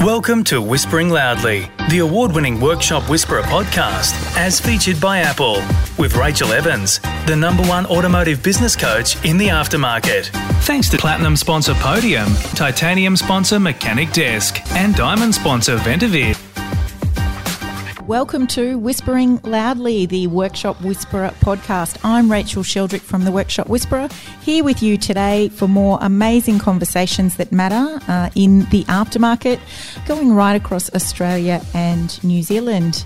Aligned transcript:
Welcome 0.00 0.44
to 0.44 0.62
Whispering 0.62 1.10
Loudly, 1.10 1.70
the 1.90 1.98
award 1.98 2.32
winning 2.32 2.58
Workshop 2.58 3.10
Whisperer 3.10 3.42
podcast, 3.42 4.14
as 4.34 4.58
featured 4.58 4.98
by 4.98 5.18
Apple, 5.18 5.62
with 5.98 6.16
Rachel 6.16 6.52
Evans, 6.52 7.00
the 7.26 7.36
number 7.36 7.62
one 7.64 7.84
automotive 7.84 8.42
business 8.42 8.74
coach 8.74 9.22
in 9.26 9.36
the 9.36 9.48
aftermarket. 9.48 10.28
Thanks 10.62 10.88
to 10.88 10.96
Platinum 10.96 11.36
sponsor 11.36 11.74
Podium, 11.74 12.32
Titanium 12.54 13.14
sponsor 13.14 13.60
Mechanic 13.60 14.10
Desk, 14.12 14.58
and 14.70 14.94
Diamond 14.94 15.34
sponsor 15.34 15.76
Ventavid. 15.76 16.39
Welcome 18.10 18.48
to 18.48 18.76
Whispering 18.76 19.38
Loudly, 19.44 20.04
the 20.04 20.26
Workshop 20.26 20.82
Whisperer 20.82 21.32
podcast. 21.38 21.96
I'm 22.02 22.28
Rachel 22.28 22.64
Sheldrick 22.64 23.02
from 23.02 23.24
the 23.24 23.30
Workshop 23.30 23.68
Whisperer, 23.68 24.08
here 24.42 24.64
with 24.64 24.82
you 24.82 24.96
today 24.98 25.48
for 25.48 25.68
more 25.68 25.96
amazing 26.02 26.58
conversations 26.58 27.36
that 27.36 27.52
matter 27.52 28.04
uh, 28.08 28.28
in 28.34 28.68
the 28.70 28.82
aftermarket, 28.86 29.60
going 30.08 30.34
right 30.34 30.56
across 30.56 30.92
Australia 30.92 31.62
and 31.72 32.20
New 32.24 32.42
Zealand. 32.42 33.04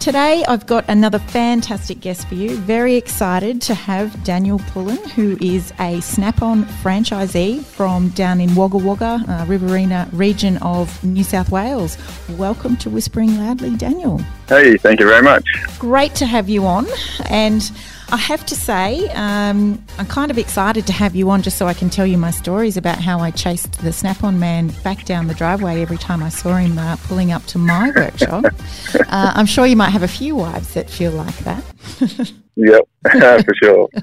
Today, 0.00 0.44
I've 0.46 0.64
got 0.64 0.84
another 0.88 1.18
fantastic 1.18 2.00
guest 2.00 2.28
for 2.28 2.36
you. 2.36 2.56
Very 2.56 2.94
excited 2.94 3.60
to 3.62 3.74
have 3.74 4.22
Daniel 4.22 4.60
Pullen, 4.70 4.96
who 5.10 5.36
is 5.40 5.72
a 5.80 6.00
Snap 6.00 6.40
on 6.40 6.64
franchisee 6.64 7.64
from 7.64 8.10
down 8.10 8.40
in 8.40 8.54
Wagga 8.54 8.78
Wagga, 8.78 9.24
uh, 9.28 9.44
Riverina 9.46 10.08
region 10.12 10.56
of 10.58 11.02
New 11.02 11.24
South 11.24 11.50
Wales. 11.50 11.98
Welcome 12.38 12.76
to 12.76 12.90
Whispering 12.90 13.38
Loudly, 13.38 13.76
Daniel. 13.76 14.18
Hey, 14.48 14.76
thank 14.76 15.00
you 15.00 15.06
very 15.06 15.22
much. 15.22 15.44
Great 15.80 16.14
to 16.14 16.26
have 16.26 16.48
you 16.48 16.64
on. 16.64 16.86
And 17.28 17.68
I 18.10 18.16
have 18.16 18.46
to 18.46 18.54
say, 18.54 19.06
um, 19.10 19.84
I'm 19.98 20.06
kind 20.06 20.30
of 20.30 20.38
excited 20.38 20.86
to 20.86 20.92
have 20.94 21.14
you 21.14 21.28
on 21.28 21.42
just 21.42 21.58
so 21.58 21.66
I 21.66 21.74
can 21.74 21.90
tell 21.90 22.06
you 22.06 22.16
my 22.16 22.30
stories 22.30 22.78
about 22.78 22.98
how 22.98 23.18
I 23.18 23.30
chased 23.30 23.82
the 23.82 23.92
Snap 23.92 24.24
on 24.24 24.38
man 24.38 24.68
back 24.82 25.04
down 25.04 25.26
the 25.26 25.34
driveway 25.34 25.82
every 25.82 25.98
time 25.98 26.22
I 26.22 26.30
saw 26.30 26.56
him 26.56 26.78
uh, 26.78 26.96
pulling 27.04 27.32
up 27.32 27.44
to 27.46 27.58
my 27.58 27.90
workshop. 27.94 28.44
uh, 28.94 29.32
I'm 29.34 29.44
sure 29.44 29.66
you 29.66 29.76
might 29.76 29.90
have 29.90 30.02
a 30.02 30.08
few 30.08 30.36
wives 30.36 30.72
that 30.72 30.88
feel 30.88 31.12
like 31.12 31.36
that. 31.40 31.62
Yep, 32.58 32.88
for 33.44 33.54
sure. 33.62 33.88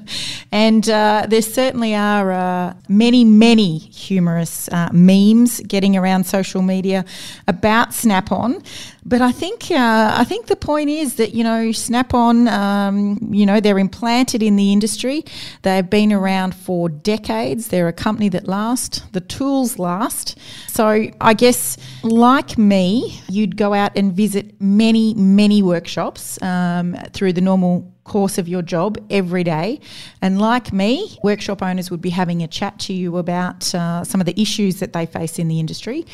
And 0.52 0.88
uh, 0.90 1.26
there 1.28 1.42
certainly 1.42 1.96
are 1.96 2.32
uh, 2.32 2.76
many, 2.88 3.26
many 3.26 3.78
humorous 3.78 4.70
uh, 4.70 4.88
memes 4.94 5.60
getting 5.60 5.98
around 5.98 6.26
social 6.26 6.62
media 6.62 7.04
about 7.46 7.94
Snap 7.94 8.32
On. 8.32 8.64
But 9.04 9.22
I 9.22 9.34
think 9.34 9.70
uh, 9.70 10.14
I 10.18 10.24
think 10.24 10.46
the 10.46 10.56
point 10.56 10.90
is 10.90 11.16
that 11.16 11.34
you 11.34 11.44
know 11.44 11.74
Snap 11.74 12.14
On, 12.14 12.48
um, 12.48 13.20
you 13.32 13.46
know, 13.46 13.60
they're 13.60 13.78
implanted 13.78 14.42
in 14.42 14.56
the 14.56 14.72
industry. 14.72 15.26
They've 15.64 15.90
been 15.90 16.14
around 16.14 16.56
for 16.56 16.88
decades. 16.88 17.68
They're 17.68 17.90
a 17.90 17.94
company 17.94 18.30
that 18.30 18.48
lasts. 18.48 19.02
The 19.12 19.22
tools 19.22 19.78
last. 19.78 20.38
So 20.70 21.08
I 21.20 21.34
guess, 21.34 21.78
like 22.02 22.58
me, 22.58 23.20
you'd 23.28 23.58
go 23.58 23.74
out 23.74 23.92
and 23.98 24.14
visit 24.14 24.60
many, 24.62 25.14
many 25.16 25.62
workshops 25.62 26.42
um, 26.42 26.96
through 27.12 27.34
the 27.34 27.42
normal 27.42 27.75
course 28.06 28.38
of 28.38 28.48
your 28.48 28.62
job 28.62 28.98
every 29.10 29.44
day. 29.44 29.82
And 30.22 30.40
like 30.40 30.72
me, 30.72 31.18
workshop 31.22 31.62
owners 31.62 31.92
would 31.92 32.02
be 32.02 32.12
having 32.12 32.42
a 32.42 32.48
chat 32.48 32.80
to 32.82 32.94
you 32.94 33.18
about 33.18 33.76
uh, 33.76 34.06
some 34.06 34.22
of 34.22 34.26
the 34.26 34.40
issues 34.42 34.80
that 34.80 34.94
they 34.94 35.06
face 35.06 35.38
in 35.38 35.50
the 35.50 35.60
industry. 35.60 36.06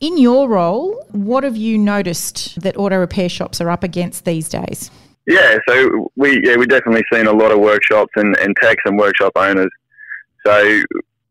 In 0.00 0.16
your 0.16 0.48
role, 0.48 1.04
what 1.10 1.44
have 1.44 1.58
you 1.58 1.76
noticed 1.76 2.58
that 2.62 2.78
auto 2.78 2.96
repair 2.96 3.28
shops 3.28 3.60
are 3.60 3.68
up 3.68 3.84
against 3.84 4.24
these 4.24 4.48
days? 4.48 4.90
Yeah, 5.26 5.58
so 5.68 6.10
we 6.16 6.40
yeah 6.42 6.56
we 6.56 6.66
definitely 6.66 7.04
seen 7.12 7.26
a 7.26 7.32
lot 7.32 7.52
of 7.52 7.58
workshops 7.58 8.10
and, 8.16 8.34
and 8.38 8.56
techs 8.62 8.82
and 8.86 8.98
workshop 8.98 9.32
owners. 9.36 9.68
So 10.46 10.82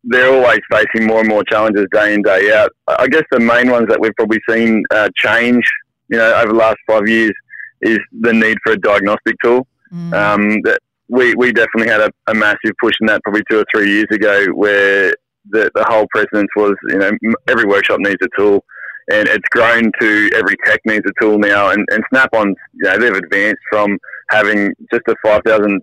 they're 0.03 0.31
always 0.31 0.59
facing 0.69 1.07
more 1.07 1.21
and 1.21 1.27
more 1.27 1.43
challenges 1.43 1.87
day 1.91 2.13
in 2.13 2.21
day 2.21 2.53
out. 2.53 2.71
I 2.87 3.07
guess 3.07 3.23
the 3.31 3.39
main 3.39 3.71
ones 3.71 3.87
that 3.89 3.99
we've 3.99 4.15
probably 4.15 4.39
seen 4.47 4.83
uh, 4.91 5.09
change, 5.15 5.65
you 6.07 6.17
know, 6.17 6.33
over 6.35 6.53
the 6.53 6.59
last 6.59 6.77
five 6.87 7.09
years 7.09 7.33
is 7.81 7.99
the 8.21 8.33
need 8.33 8.57
for 8.63 8.73
a 8.73 8.77
diagnostic 8.77 9.35
tool. 9.43 9.67
Mm. 9.93 10.13
Um, 10.13 10.61
that 10.63 10.79
we, 11.07 11.33
we 11.35 11.51
definitely 11.51 11.91
had 11.91 12.01
a, 12.01 12.11
a, 12.27 12.33
massive 12.35 12.73
push 12.79 12.93
in 13.01 13.07
that 13.07 13.23
probably 13.23 13.41
two 13.49 13.59
or 13.59 13.65
three 13.73 13.89
years 13.89 14.05
ago 14.11 14.45
where 14.53 15.13
the, 15.49 15.71
the 15.73 15.83
whole 15.89 16.05
precedence 16.11 16.49
was, 16.55 16.75
you 16.89 16.99
know, 16.99 17.11
every 17.47 17.65
workshop 17.65 17.99
needs 17.99 18.21
a 18.21 18.27
tool 18.37 18.63
and 19.11 19.27
it's 19.27 19.47
grown 19.49 19.91
to 19.99 20.29
every 20.35 20.55
tech 20.65 20.79
needs 20.85 21.05
a 21.07 21.23
tool 21.23 21.39
now 21.39 21.71
and, 21.71 21.83
and 21.91 22.03
Snap-on, 22.09 22.49
you 22.49 22.83
know, 22.83 22.97
they've 22.99 23.15
advanced 23.15 23.61
from 23.71 23.97
having 24.29 24.71
just 24.91 25.01
a 25.07 25.15
$5,000, 25.25 25.79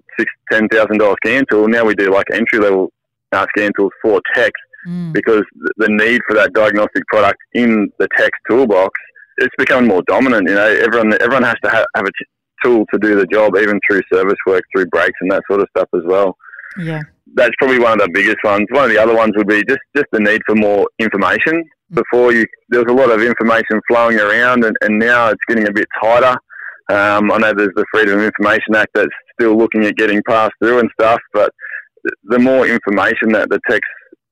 $10,000 0.53 1.17
scan 1.25 1.45
tool. 1.51 1.67
Now 1.67 1.84
we 1.84 1.97
do 1.97 2.13
like 2.13 2.27
entry 2.33 2.61
level 2.61 2.93
uh, 3.33 3.47
scan 3.57 3.73
tools 3.77 3.93
for 4.01 4.21
techs 4.33 4.53
mm. 4.87 5.13
because 5.13 5.43
the 5.77 5.89
need 5.89 6.21
for 6.28 6.34
that 6.34 6.53
diagnostic 6.53 7.05
product 7.09 7.39
in 7.55 7.91
the 7.99 8.07
tech's 8.17 8.39
toolbox 8.49 8.93
it's 9.39 9.55
becoming 9.59 9.89
more 9.89 10.03
dominant. 10.07 10.49
You 10.49 10.55
know, 10.55 10.67
everyone 10.67 11.13
everyone 11.21 11.45
has 11.45 11.57
to 11.65 11.71
have, 11.71 11.87
have 11.95 12.07
a 12.07 12.11
t- 12.11 12.27
tool 12.65 12.85
to 12.93 12.99
do 12.99 13.17
the 13.17 13.27
job, 13.27 13.57
even 13.57 13.79
through 13.89 14.01
service 14.13 14.39
work, 14.47 14.63
through 14.75 14.87
brakes 14.87 15.19
and 15.21 15.31
that 15.31 15.43
sort 15.49 15.61
of 15.61 15.69
stuff 15.77 15.89
as 15.95 16.03
well. 16.05 16.37
Yeah, 16.79 17.03
that's 17.35 17.55
probably 17.59 17.79
one 17.79 18.01
of 18.01 18.07
the 18.07 18.13
biggest 18.13 18.39
ones. 18.45 18.67
One 18.71 18.85
of 18.85 18.91
the 18.91 18.99
other 18.99 19.15
ones 19.15 19.33
would 19.37 19.49
be 19.49 19.65
just 19.65 19.81
just 19.95 20.07
the 20.13 20.21
need 20.21 20.43
for 20.47 20.55
more 20.55 20.87
information. 20.99 21.63
Mm. 21.93 21.95
Before 21.95 22.33
you, 22.33 22.45
there 22.71 22.83
was 22.83 22.93
a 22.93 22.97
lot 22.97 23.11
of 23.11 23.23
information 23.23 23.81
flowing 23.89 24.19
around, 24.19 24.65
and, 24.65 24.77
and 24.83 24.99
now 24.99 25.29
it's 25.29 25.45
getting 25.49 25.69
a 25.69 25.73
bit 25.73 25.87
tighter. 26.03 26.37
Um, 26.89 27.33
I 27.33 27.39
know 27.39 27.53
there's 27.53 27.75
the 27.75 27.85
Freedom 27.93 28.19
of 28.19 28.25
Information 28.25 28.77
Act 28.77 28.91
that's 28.95 29.09
still 29.39 29.57
looking 29.57 29.85
at 29.85 29.97
getting 29.97 30.23
passed 30.29 30.53
through 30.63 30.79
and 30.79 30.89
stuff, 31.01 31.21
but 31.33 31.51
the 32.25 32.39
more 32.39 32.67
information 32.67 33.31
that 33.33 33.49
the 33.51 33.59
techs 33.69 33.89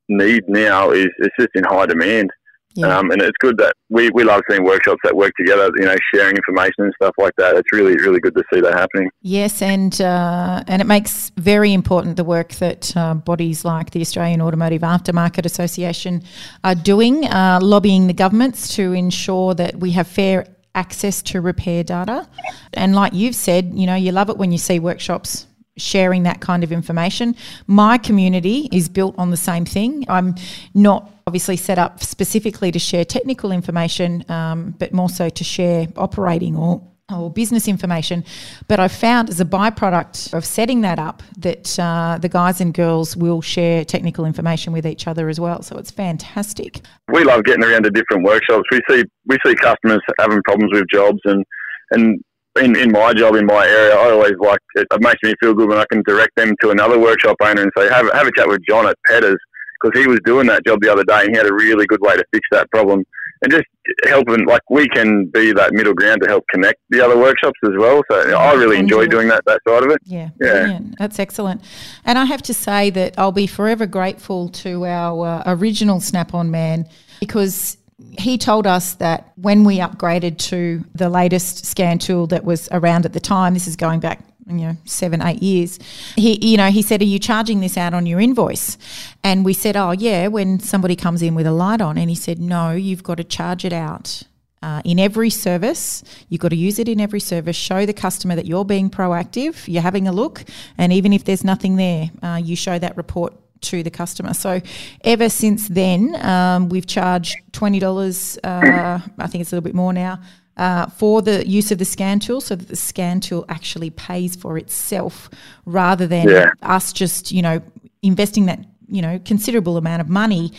need 0.08 0.44
now 0.48 0.90
is, 0.90 1.08
is 1.18 1.30
just 1.38 1.50
in 1.54 1.64
high 1.64 1.86
demand. 1.86 2.30
Yeah. 2.74 2.96
Um, 2.96 3.10
and 3.10 3.22
it's 3.22 3.36
good 3.38 3.56
that 3.58 3.74
we, 3.88 4.10
we 4.10 4.24
love 4.24 4.42
seeing 4.50 4.64
workshops 4.64 5.00
that 5.04 5.16
work 5.16 5.32
together, 5.38 5.70
you 5.76 5.84
know, 5.84 5.96
sharing 6.12 6.36
information 6.36 6.84
and 6.84 6.92
stuff 7.00 7.14
like 7.18 7.32
that. 7.38 7.56
It's 7.56 7.72
really, 7.72 7.94
really 7.94 8.20
good 8.20 8.34
to 8.34 8.42
see 8.52 8.60
that 8.60 8.74
happening. 8.74 9.10
Yes, 9.22 9.62
and 9.62 10.00
uh, 10.00 10.64
and 10.66 10.82
it 10.82 10.86
makes 10.86 11.30
very 11.36 11.72
important 11.72 12.16
the 12.16 12.24
work 12.24 12.52
that 12.54 12.96
uh, 12.96 13.14
bodies 13.14 13.64
like 13.64 13.90
the 13.90 14.00
Australian 14.00 14.40
Automotive 14.40 14.82
Aftermarket 14.82 15.44
Association 15.46 16.22
are 16.64 16.74
doing, 16.74 17.26
uh, 17.26 17.60
lobbying 17.62 18.08
the 18.08 18.14
governments 18.14 18.74
to 18.76 18.92
ensure 18.92 19.54
that 19.54 19.76
we 19.76 19.92
have 19.92 20.08
fair 20.08 20.46
access 20.74 21.22
to 21.22 21.40
repair 21.40 21.84
data. 21.84 22.28
And 22.72 22.94
like 22.96 23.12
you've 23.14 23.36
said, 23.36 23.72
you 23.74 23.86
know, 23.86 23.94
you 23.94 24.10
love 24.10 24.28
it 24.28 24.36
when 24.36 24.50
you 24.50 24.58
see 24.58 24.80
workshops 24.80 25.46
sharing 25.76 26.22
that 26.24 26.40
kind 26.40 26.62
of 26.62 26.72
information. 26.72 27.34
My 27.66 27.98
community 27.98 28.68
is 28.72 28.88
built 28.88 29.14
on 29.18 29.30
the 29.30 29.36
same 29.36 29.64
thing. 29.64 30.04
I'm 30.08 30.34
not 30.74 31.10
obviously 31.26 31.56
set 31.56 31.78
up 31.78 32.02
specifically 32.02 32.70
to 32.70 32.78
share 32.78 33.04
technical 33.04 33.50
information, 33.50 34.24
um, 34.30 34.74
but 34.78 34.92
more 34.92 35.08
so 35.08 35.28
to 35.28 35.44
share 35.44 35.88
operating 35.96 36.56
or 36.56 36.82
or 37.12 37.30
business 37.30 37.68
information. 37.68 38.24
But 38.66 38.80
I've 38.80 38.92
found 38.92 39.28
as 39.28 39.38
a 39.38 39.44
byproduct 39.44 40.32
of 40.32 40.44
setting 40.44 40.80
that 40.82 40.98
up 40.98 41.22
that 41.38 41.78
uh, 41.78 42.18
the 42.20 42.30
guys 42.30 42.62
and 42.62 42.72
girls 42.72 43.14
will 43.14 43.42
share 43.42 43.84
technical 43.84 44.24
information 44.24 44.72
with 44.72 44.86
each 44.86 45.06
other 45.06 45.28
as 45.28 45.38
well. 45.38 45.62
So 45.62 45.76
it's 45.76 45.90
fantastic. 45.90 46.80
We 47.12 47.24
love 47.24 47.44
getting 47.44 47.62
around 47.62 47.82
to 47.82 47.90
different 47.90 48.24
workshops. 48.24 48.64
We 48.70 48.80
see 48.88 49.04
we 49.26 49.36
see 49.44 49.54
customers 49.54 50.00
having 50.18 50.40
problems 50.44 50.72
with 50.72 50.84
jobs 50.90 51.20
and 51.24 51.44
and 51.90 52.22
in, 52.56 52.76
in 52.76 52.92
my 52.92 53.12
job 53.12 53.34
in 53.34 53.46
my 53.46 53.66
area, 53.66 53.96
I 53.96 54.10
always 54.10 54.34
like 54.38 54.60
it, 54.74 54.86
it 54.90 55.00
makes 55.00 55.22
me 55.22 55.34
feel 55.40 55.54
good 55.54 55.68
when 55.68 55.78
I 55.78 55.86
can 55.90 56.02
direct 56.06 56.36
them 56.36 56.54
to 56.62 56.70
another 56.70 56.98
workshop 56.98 57.36
owner 57.42 57.62
and 57.62 57.70
say, 57.76 57.88
have, 57.88 58.10
have 58.12 58.26
a 58.26 58.32
chat 58.36 58.48
with 58.48 58.60
John 58.68 58.86
at 58.86 58.96
Petters 59.06 59.38
because 59.80 60.00
he 60.00 60.06
was 60.06 60.20
doing 60.24 60.46
that 60.46 60.64
job 60.64 60.80
the 60.80 60.90
other 60.90 61.04
day 61.04 61.24
and 61.24 61.30
he 61.30 61.36
had 61.36 61.46
a 61.46 61.52
really 61.52 61.86
good 61.86 62.00
way 62.00 62.16
to 62.16 62.24
fix 62.32 62.46
that 62.52 62.70
problem. 62.70 63.04
And 63.42 63.52
just 63.52 63.64
helping 64.04 64.46
like 64.46 64.62
we 64.70 64.88
can 64.88 65.26
be 65.26 65.52
that 65.52 65.74
middle 65.74 65.92
ground 65.92 66.22
to 66.22 66.28
help 66.28 66.44
connect 66.48 66.80
the 66.88 67.04
other 67.04 67.18
workshops 67.18 67.58
as 67.64 67.72
well. 67.76 68.02
So 68.10 68.22
you 68.22 68.30
know, 68.30 68.38
i 68.38 68.52
really 68.54 68.78
enjoy 68.78 69.06
doing 69.06 69.28
that 69.28 69.44
that 69.44 69.60
side 69.68 69.82
of 69.82 69.90
it. 69.90 69.98
Yeah 70.04 70.30
yeah. 70.40 70.52
brilliant. 70.52 70.98
that's 70.98 71.18
excellent. 71.18 71.60
And 72.06 72.18
i 72.18 72.24
have 72.24 72.40
to 72.42 72.54
say 72.54 72.88
that 72.90 73.14
i'll 73.18 73.32
be 73.32 73.46
forever 73.46 73.84
grateful 73.84 74.48
to 74.50 74.86
our 74.86 75.26
uh, 75.26 75.42
original 75.46 76.00
snap-on 76.00 76.50
man 76.50 76.88
because 77.20 77.76
he 78.18 78.38
told 78.38 78.66
us 78.66 78.94
that 78.94 79.32
when 79.36 79.64
we 79.64 79.78
upgraded 79.78 80.38
to 80.38 80.84
the 80.94 81.08
latest 81.08 81.64
scan 81.64 81.98
tool 81.98 82.26
that 82.28 82.44
was 82.44 82.68
around 82.72 83.06
at 83.06 83.12
the 83.12 83.20
time, 83.20 83.54
this 83.54 83.66
is 83.66 83.76
going 83.76 84.00
back 84.00 84.24
you 84.46 84.56
know 84.56 84.76
seven 84.84 85.22
eight 85.22 85.42
years 85.42 85.78
he 86.16 86.38
you 86.46 86.58
know 86.58 86.66
he 86.66 86.82
said 86.82 87.00
are 87.00 87.06
you 87.06 87.18
charging 87.18 87.60
this 87.60 87.78
out 87.78 87.94
on 87.94 88.06
your 88.06 88.20
invoice? 88.20 88.76
And 89.22 89.44
we 89.44 89.54
said 89.54 89.76
oh 89.76 89.92
yeah 89.92 90.28
when 90.28 90.60
somebody 90.60 90.96
comes 90.96 91.22
in 91.22 91.34
with 91.34 91.46
a 91.46 91.52
light 91.52 91.80
on. 91.80 91.96
And 91.96 92.10
he 92.10 92.16
said 92.16 92.38
no 92.38 92.72
you've 92.72 93.02
got 93.02 93.16
to 93.16 93.24
charge 93.24 93.64
it 93.64 93.72
out 93.72 94.22
uh, 94.62 94.80
in 94.84 94.98
every 94.98 95.30
service. 95.30 96.02
You've 96.28 96.40
got 96.40 96.48
to 96.48 96.56
use 96.56 96.78
it 96.78 96.88
in 96.88 97.00
every 97.00 97.20
service. 97.20 97.54
Show 97.56 97.84
the 97.86 97.92
customer 97.92 98.34
that 98.34 98.46
you're 98.46 98.64
being 98.64 98.90
proactive 98.90 99.66
you're 99.66 99.82
having 99.82 100.08
a 100.08 100.12
look 100.12 100.44
and 100.76 100.92
even 100.92 101.12
if 101.12 101.24
there's 101.24 101.44
nothing 101.44 101.76
there 101.76 102.10
uh, 102.22 102.40
you 102.42 102.56
show 102.56 102.78
that 102.78 102.96
report 102.96 103.34
to 103.64 103.82
the 103.82 103.90
customer. 103.90 104.34
So 104.34 104.60
ever 105.02 105.28
since 105.28 105.68
then, 105.68 106.14
um, 106.24 106.68
we've 106.68 106.86
charged 106.86 107.36
twenty 107.52 107.78
dollars. 107.78 108.38
Uh, 108.44 109.00
I 109.18 109.26
think 109.26 109.42
it's 109.42 109.52
a 109.52 109.56
little 109.56 109.64
bit 109.64 109.74
more 109.74 109.92
now. 109.92 110.20
Uh, 110.56 110.86
for 110.86 111.20
the 111.20 111.44
use 111.48 111.72
of 111.72 111.78
the 111.78 111.84
scan 111.84 112.20
tool, 112.20 112.40
so 112.40 112.54
that 112.54 112.68
the 112.68 112.76
scan 112.76 113.18
tool 113.20 113.44
actually 113.48 113.90
pays 113.90 114.36
for 114.36 114.56
itself, 114.56 115.28
rather 115.66 116.06
than 116.06 116.28
yeah. 116.28 116.50
us 116.62 116.92
just 116.92 117.32
you 117.32 117.42
know 117.42 117.60
investing 118.02 118.46
that 118.46 118.60
you 118.86 119.02
know 119.02 119.18
considerable 119.24 119.76
amount 119.76 120.00
of 120.00 120.08
money 120.08 120.52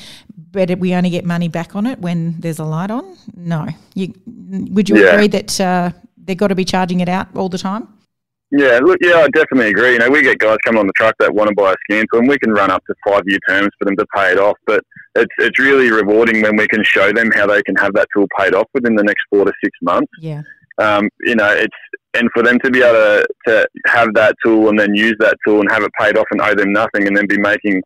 but 0.55 0.79
we 0.79 0.95
only 0.95 1.09
get 1.09 1.25
money 1.25 1.49
back 1.49 1.75
on 1.75 1.85
it 1.85 1.99
when 1.99 2.39
there's 2.39 2.59
a 2.59 2.63
light 2.63 2.89
on. 2.89 3.17
No, 3.35 3.67
you 3.93 4.13
would 4.71 4.87
you 4.89 4.97
Yeah. 4.97 5.11
agree 5.11 5.27
that 5.27 5.59
uh, 5.59 5.91
they've 6.23 6.37
got 6.37 6.47
to 6.47 6.55
be 6.55 6.63
charging 6.65 7.01
it 7.01 7.09
out 7.09 7.27
all 7.35 7.49
the 7.49 7.57
time? 7.57 7.87
Yeah, 8.51 8.79
look, 8.81 8.97
yeah, 9.01 9.17
I 9.17 9.27
definitely 9.29 9.69
agree. 9.69 9.93
You 9.93 9.99
know, 9.99 10.09
we 10.09 10.21
get 10.21 10.37
guys 10.39 10.57
coming 10.63 10.79
on 10.79 10.87
the 10.87 10.93
truck 10.93 11.15
that 11.19 11.33
want 11.33 11.49
to 11.49 11.55
buy 11.55 11.71
a 11.71 11.75
scan 11.89 12.05
tool, 12.11 12.19
and 12.21 12.29
we 12.29 12.37
can 12.37 12.51
run 12.51 12.69
up 12.71 12.83
to 12.85 12.93
five 13.07 13.23
year 13.25 13.39
terms 13.49 13.69
for 13.77 13.85
them 13.85 13.95
to 13.97 14.05
pay 14.15 14.31
it 14.31 14.39
off. 14.39 14.57
But 14.65 14.81
it's 15.15 15.33
it's 15.39 15.59
really 15.59 15.91
rewarding 15.91 16.41
when 16.41 16.55
we 16.55 16.67
can 16.67 16.83
show 16.83 17.11
them 17.11 17.31
how 17.31 17.47
they 17.47 17.61
can 17.63 17.75
have 17.77 17.93
that 17.93 18.07
tool 18.15 18.27
paid 18.37 18.53
off 18.53 18.67
within 18.73 18.95
the 18.95 19.03
next 19.03 19.23
four 19.29 19.45
to 19.45 19.51
six 19.63 19.77
months. 19.81 20.11
Yeah, 20.19 20.43
Um, 20.77 21.09
you 21.21 21.35
know, 21.35 21.49
it's 21.51 21.75
and 22.13 22.29
for 22.33 22.43
them 22.43 22.59
to 22.59 22.71
be 22.71 22.81
able 22.81 22.93
to, 22.93 23.27
to 23.47 23.67
have 23.87 24.13
that 24.13 24.35
tool 24.43 24.69
and 24.69 24.79
then 24.79 24.93
use 24.95 25.15
that 25.19 25.35
tool 25.45 25.59
and 25.59 25.69
have 25.71 25.83
it 25.83 25.91
paid 25.99 26.17
off 26.17 26.27
and 26.31 26.39
owe 26.41 26.55
them 26.55 26.71
nothing, 26.71 27.07
and 27.07 27.17
then 27.17 27.27
be 27.27 27.37
making, 27.37 27.81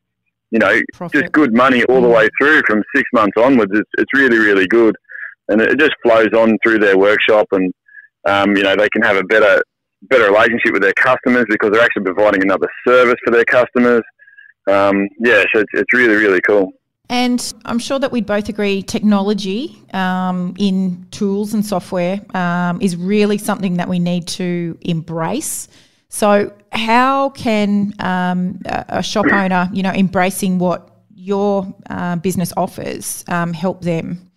you 0.51 0.59
know, 0.59 0.79
profit. 0.93 1.21
just 1.21 1.31
good 1.31 1.53
money 1.53 1.83
all 1.85 2.01
the 2.01 2.07
Mm. 2.07 2.15
way 2.15 2.29
through 2.39 2.61
from 2.67 2.83
six 2.95 3.09
months 3.13 3.37
onwards. 3.37 3.71
It's, 3.73 3.89
it's 3.97 4.13
really, 4.13 4.37
really 4.37 4.67
good. 4.67 4.95
And 5.47 5.61
it 5.61 5.79
just 5.79 5.93
flows 6.03 6.29
on 6.35 6.57
through 6.63 6.77
their 6.79 6.95
workshop 6.95 7.47
and, 7.53 7.73
um, 8.27 8.55
you 8.55 8.61
know, 8.61 8.75
they 8.75 8.89
can 8.89 9.01
have 9.01 9.15
a 9.17 9.23
better, 9.23 9.63
better 10.03 10.25
relationship 10.25 10.73
with 10.73 10.81
their 10.81 10.93
customers 10.93 11.45
because 11.49 11.71
they're 11.71 11.83
actually 11.83 12.03
providing 12.03 12.43
another 12.43 12.67
service 12.87 13.15
for 13.25 13.31
their 13.31 13.45
customers. 13.45 14.01
Um, 14.67 15.07
yeah, 15.19 15.43
so 15.53 15.61
it's, 15.61 15.71
it's 15.73 15.93
really, 15.93 16.15
really 16.15 16.41
cool. 16.41 16.71
And 17.09 17.53
I'm 17.65 17.79
sure 17.79 17.97
that 17.97 18.11
we'd 18.11 18.27
both 18.27 18.49
agree 18.49 18.83
technology 18.83 19.81
um, 19.93 20.53
in 20.59 21.07
tools 21.09 21.55
and 21.55 21.65
software 21.65 22.21
um, 22.35 22.79
is 22.81 22.95
really 22.95 23.39
something 23.39 23.77
that 23.77 23.89
we 23.89 23.97
need 23.97 24.27
to 24.27 24.77
embrace. 24.81 25.67
So, 26.09 26.53
how 26.71 27.29
can 27.29 27.93
um, 27.99 28.59
a 28.65 29.01
shop 29.01 29.25
owner, 29.31 29.69
you 29.73 29.81
know, 29.81 29.91
embracing 29.91 30.59
what 30.59 30.89
your 31.15 31.71
uh, 31.89 32.15
business 32.17 32.53
offers, 32.55 33.25
um, 33.27 33.53
help 33.53 33.81
them? 33.81 34.29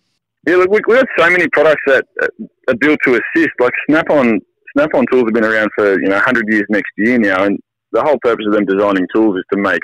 Yeah, 0.47 0.57
look, 0.57 0.71
we, 0.71 0.81
we've 0.87 0.97
got 0.97 1.07
so 1.17 1.29
many 1.29 1.47
products 1.49 1.81
that 1.85 2.05
uh, 2.21 2.27
are 2.69 2.75
built 2.75 2.99
to 3.05 3.11
assist. 3.11 3.51
Like 3.59 3.73
Snap-on, 3.87 4.39
Snap-on 4.73 5.05
tools 5.11 5.25
have 5.25 5.33
been 5.33 5.45
around 5.45 5.69
for 5.77 5.99
you 6.01 6.09
know 6.09 6.15
100 6.15 6.45
years 6.49 6.65
next 6.69 6.91
year 6.97 7.17
now, 7.17 7.43
and 7.43 7.57
the 7.91 8.01
whole 8.01 8.17
purpose 8.21 8.45
of 8.47 8.53
them 8.53 8.65
designing 8.65 9.07
tools 9.13 9.37
is 9.37 9.43
to 9.53 9.59
make 9.59 9.81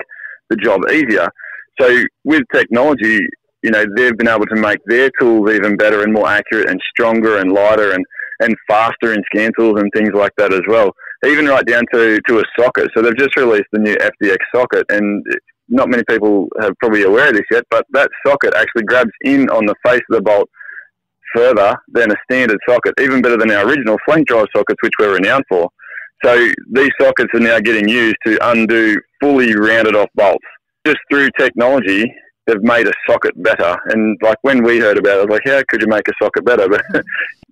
the 0.50 0.56
job 0.56 0.80
easier. 0.90 1.28
So 1.80 2.04
with 2.24 2.42
technology, 2.52 3.20
you 3.62 3.70
know, 3.70 3.84
they've 3.96 4.16
been 4.16 4.28
able 4.28 4.46
to 4.46 4.56
make 4.56 4.78
their 4.86 5.10
tools 5.20 5.50
even 5.50 5.76
better 5.76 6.02
and 6.02 6.12
more 6.12 6.28
accurate 6.28 6.68
and 6.68 6.80
stronger 6.90 7.38
and 7.38 7.52
lighter 7.52 7.92
and, 7.92 8.04
and 8.40 8.54
faster 8.68 9.12
in 9.12 9.22
scan 9.32 9.50
tools 9.58 9.78
and 9.80 9.90
things 9.94 10.10
like 10.14 10.32
that 10.38 10.52
as 10.52 10.62
well. 10.66 10.90
Even 11.26 11.46
right 11.46 11.64
down 11.66 11.84
to, 11.92 12.20
to 12.26 12.40
a 12.40 12.42
socket. 12.58 12.90
So 12.94 13.02
they've 13.02 13.16
just 13.16 13.36
released 13.36 13.68
the 13.72 13.78
new 13.78 13.94
FDX 13.96 14.38
socket 14.54 14.86
and 14.88 15.24
not 15.68 15.88
many 15.88 16.02
people 16.08 16.48
have 16.60 16.72
probably 16.80 17.02
aware 17.02 17.28
of 17.28 17.34
this 17.34 17.44
yet, 17.50 17.64
but 17.70 17.86
that 17.92 18.10
socket 18.26 18.54
actually 18.56 18.82
grabs 18.84 19.10
in 19.22 19.48
on 19.50 19.66
the 19.66 19.74
face 19.84 20.02
of 20.10 20.16
the 20.16 20.22
bolt 20.22 20.48
further 21.34 21.76
than 21.88 22.10
a 22.10 22.16
standard 22.30 22.58
socket, 22.68 22.94
even 23.00 23.22
better 23.22 23.36
than 23.36 23.50
our 23.50 23.66
original 23.66 23.96
flank 24.04 24.28
drive 24.28 24.46
sockets, 24.54 24.78
which 24.82 24.92
we're 24.98 25.14
renowned 25.14 25.44
for. 25.48 25.68
So 26.24 26.36
these 26.72 26.90
sockets 27.00 27.30
are 27.34 27.40
now 27.40 27.60
getting 27.60 27.88
used 27.88 28.16
to 28.26 28.38
undo 28.50 29.00
fully 29.20 29.54
rounded 29.54 29.96
off 29.96 30.08
bolts. 30.14 30.44
Just 30.86 30.98
through 31.10 31.30
technology, 31.38 32.04
they've 32.46 32.62
made 32.62 32.86
a 32.86 32.92
socket 33.08 33.40
better. 33.42 33.76
And 33.86 34.18
like 34.22 34.38
when 34.42 34.62
we 34.62 34.78
heard 34.78 34.98
about 34.98 35.18
it, 35.18 35.20
I 35.20 35.24
was 35.24 35.30
like, 35.30 35.42
how 35.46 35.62
could 35.68 35.80
you 35.80 35.88
make 35.88 36.08
a 36.08 36.12
socket 36.22 36.44
better? 36.44 36.68
But 36.92 37.04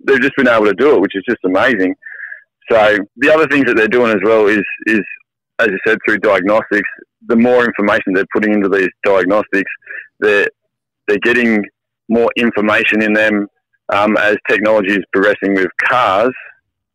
they've 0.05 0.21
just 0.21 0.35
been 0.37 0.47
able 0.47 0.65
to 0.65 0.73
do 0.73 0.95
it, 0.95 1.01
which 1.01 1.15
is 1.15 1.23
just 1.27 1.43
amazing. 1.43 1.93
So 2.71 2.97
the 3.17 3.33
other 3.33 3.47
things 3.47 3.65
that 3.65 3.75
they're 3.75 3.87
doing 3.87 4.11
as 4.11 4.21
well 4.23 4.47
is, 4.47 4.63
is 4.85 5.01
as 5.59 5.67
you 5.67 5.77
said, 5.85 5.97
through 6.05 6.19
diagnostics, 6.19 6.89
the 7.27 7.35
more 7.35 7.65
information 7.65 8.13
they're 8.13 8.25
putting 8.33 8.53
into 8.53 8.69
these 8.69 8.87
diagnostics, 9.03 9.71
they're, 10.19 10.47
they're 11.07 11.19
getting 11.19 11.63
more 12.07 12.29
information 12.37 13.01
in 13.01 13.13
them 13.13 13.47
um, 13.93 14.17
as 14.17 14.37
technology 14.49 14.93
is 14.93 15.03
progressing 15.11 15.55
with 15.55 15.67
cars. 15.83 16.33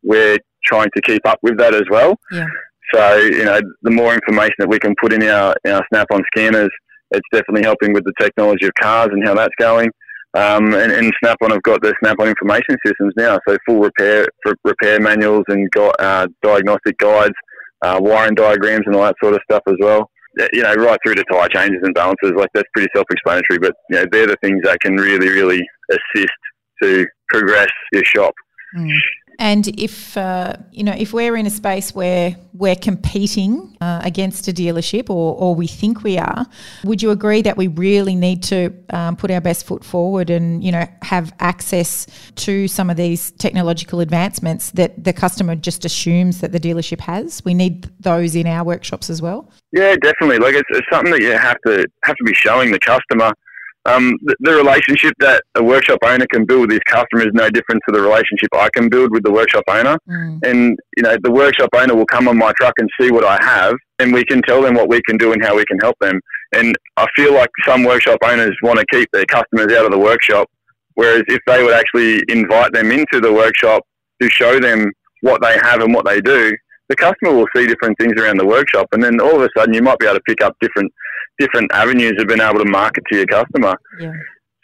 We're 0.03 0.39
trying 0.65 0.89
to 0.95 1.01
keep 1.01 1.25
up 1.27 1.39
with 1.41 1.57
that 1.57 1.73
as 1.73 1.83
well. 1.89 2.15
Yeah. 2.31 2.47
So, 2.93 3.15
you 3.17 3.45
know, 3.45 3.59
the 3.81 3.91
more 3.91 4.13
information 4.13 4.55
that 4.59 4.69
we 4.69 4.79
can 4.79 4.93
put 5.01 5.11
in 5.11 5.23
our, 5.23 5.55
our 5.67 5.83
Snap-on 5.91 6.23
scanners, 6.33 6.69
it's 7.11 7.27
definitely 7.31 7.63
helping 7.63 7.93
with 7.93 8.03
the 8.03 8.13
technology 8.19 8.65
of 8.65 8.73
cars 8.79 9.09
and 9.11 9.25
how 9.25 9.33
that's 9.33 9.53
going. 9.59 9.89
Um, 10.35 10.73
and, 10.73 10.91
and 10.91 11.11
Snap-on 11.23 11.51
have 11.51 11.63
got 11.63 11.81
their 11.81 11.95
Snap-on 12.03 12.27
information 12.27 12.75
systems 12.85 13.13
now, 13.17 13.39
so 13.47 13.57
full 13.65 13.79
repair 13.79 14.27
for 14.43 14.53
repair 14.63 14.99
manuals 14.99 15.43
and 15.47 15.67
uh, 15.77 16.27
diagnostic 16.43 16.97
guides, 16.97 17.33
uh, 17.81 17.97
wiring 18.01 18.35
diagrams 18.35 18.83
and 18.85 18.95
all 18.95 19.03
that 19.03 19.15
sort 19.23 19.33
of 19.33 19.39
stuff 19.49 19.63
as 19.67 19.75
well. 19.79 20.09
You 20.51 20.63
know, 20.63 20.73
right 20.73 20.99
through 21.05 21.15
to 21.15 21.23
tyre 21.31 21.47
changes 21.47 21.79
and 21.83 21.93
balances, 21.93 22.33
like 22.35 22.49
that's 22.53 22.67
pretty 22.73 22.89
self-explanatory. 22.93 23.59
But 23.59 23.73
you 23.89 23.95
know, 23.95 24.05
they're 24.11 24.27
the 24.27 24.35
things 24.43 24.61
that 24.63 24.81
can 24.81 24.95
really, 24.97 25.29
really 25.29 25.65
assist 25.89 26.33
to 26.81 27.05
progress 27.29 27.69
your 27.91 28.03
shop. 28.03 28.33
Mm. 28.75 28.99
And 29.39 29.67
if 29.79 30.15
uh, 30.17 30.53
you 30.71 30.83
know, 30.83 30.93
if 30.97 31.13
we're 31.13 31.35
in 31.35 31.45
a 31.45 31.49
space 31.49 31.93
where 31.93 32.35
we're 32.53 32.75
competing 32.75 33.77
uh, 33.81 34.01
against 34.03 34.47
a 34.47 34.53
dealership, 34.53 35.09
or, 35.09 35.35
or 35.35 35.55
we 35.55 35.67
think 35.67 36.03
we 36.03 36.17
are, 36.17 36.45
would 36.83 37.01
you 37.01 37.11
agree 37.11 37.41
that 37.41 37.57
we 37.57 37.67
really 37.67 38.15
need 38.15 38.43
to 38.43 38.73
um, 38.91 39.15
put 39.15 39.31
our 39.31 39.41
best 39.41 39.65
foot 39.65 39.83
forward 39.83 40.29
and 40.29 40.63
you 40.63 40.71
know 40.71 40.87
have 41.01 41.33
access 41.39 42.07
to 42.35 42.67
some 42.67 42.89
of 42.89 42.97
these 42.97 43.31
technological 43.31 43.99
advancements 43.99 44.71
that 44.71 45.03
the 45.03 45.13
customer 45.13 45.55
just 45.55 45.83
assumes 45.83 46.41
that 46.41 46.51
the 46.51 46.59
dealership 46.59 47.01
has? 47.01 47.43
We 47.43 47.53
need 47.53 47.89
those 47.99 48.35
in 48.35 48.47
our 48.47 48.63
workshops 48.63 49.09
as 49.09 49.21
well. 49.21 49.51
Yeah, 49.71 49.95
definitely. 50.01 50.37
Like 50.37 50.55
it's, 50.55 50.69
it's 50.69 50.87
something 50.91 51.11
that 51.11 51.21
you 51.21 51.31
have 51.31 51.57
to 51.65 51.85
have 52.03 52.15
to 52.15 52.23
be 52.23 52.33
showing 52.33 52.71
the 52.71 52.79
customer. 52.79 53.33
Um, 53.87 54.17
the, 54.23 54.35
the 54.39 54.55
relationship 54.55 55.13
that 55.19 55.43
a 55.53 55.63
workshop 55.63 55.99
owner 56.03 56.25
can 56.31 56.43
build 56.43 56.61
with 56.61 56.71
his 56.71 56.79
customer 56.87 57.21
is 57.21 57.33
no 57.33 57.49
different 57.49 57.83
to 57.87 57.93
the 57.93 58.01
relationship 58.01 58.49
I 58.53 58.69
can 58.73 58.89
build 58.89 59.11
with 59.11 59.23
the 59.23 59.31
workshop 59.31 59.63
owner. 59.67 59.97
Mm. 60.09 60.39
And 60.43 60.79
you 60.97 61.03
know, 61.03 61.15
the 61.21 61.31
workshop 61.31 61.69
owner 61.75 61.95
will 61.95 62.07
come 62.07 62.27
on 62.27 62.37
my 62.37 62.51
truck 62.53 62.73
and 62.79 62.89
see 62.99 63.11
what 63.11 63.23
I 63.23 63.37
have, 63.43 63.75
and 63.99 64.11
we 64.11 64.23
can 64.25 64.41
tell 64.41 64.61
them 64.61 64.73
what 64.73 64.89
we 64.89 65.01
can 65.03 65.17
do 65.17 65.33
and 65.33 65.43
how 65.43 65.55
we 65.55 65.65
can 65.65 65.77
help 65.79 65.95
them. 65.99 66.19
And 66.53 66.75
I 66.97 67.05
feel 67.15 67.33
like 67.33 67.49
some 67.65 67.83
workshop 67.83 68.17
owners 68.23 68.55
want 68.63 68.79
to 68.79 68.85
keep 68.91 69.09
their 69.11 69.25
customers 69.25 69.71
out 69.73 69.85
of 69.85 69.91
the 69.91 69.99
workshop, 69.99 70.49
whereas 70.95 71.23
if 71.27 71.39
they 71.45 71.63
would 71.63 71.73
actually 71.73 72.23
invite 72.27 72.73
them 72.73 72.91
into 72.91 73.21
the 73.21 73.31
workshop 73.31 73.83
to 74.21 74.29
show 74.29 74.59
them 74.59 74.91
what 75.21 75.41
they 75.41 75.57
have 75.61 75.81
and 75.81 75.93
what 75.93 76.05
they 76.05 76.21
do, 76.21 76.55
the 76.89 76.95
customer 76.95 77.33
will 77.33 77.47
see 77.55 77.67
different 77.67 77.97
things 77.99 78.13
around 78.19 78.37
the 78.37 78.45
workshop, 78.45 78.87
and 78.93 79.03
then 79.03 79.19
all 79.19 79.35
of 79.35 79.41
a 79.41 79.49
sudden 79.57 79.73
you 79.73 79.81
might 79.81 79.99
be 79.99 80.05
able 80.05 80.15
to 80.15 80.21
pick 80.21 80.41
up 80.41 80.55
different 80.59 80.91
different 81.39 81.71
avenues 81.73 82.13
of 82.19 82.27
being 82.27 82.41
able 82.41 82.59
to 82.59 82.69
market 82.69 83.03
to 83.11 83.17
your 83.17 83.25
customer. 83.27 83.75
Yeah. 83.99 84.13